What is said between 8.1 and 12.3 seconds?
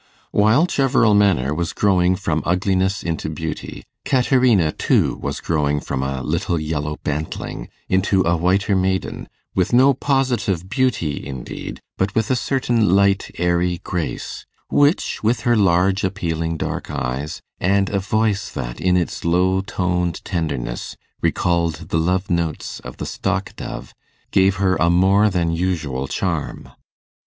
a whiter maiden, with no positive beauty indeed, but